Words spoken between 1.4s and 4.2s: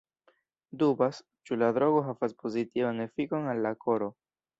ĉu la drogo havas pozitivan efikon al la koro.